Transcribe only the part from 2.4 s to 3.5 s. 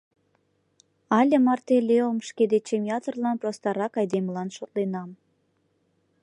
дечем ятырлан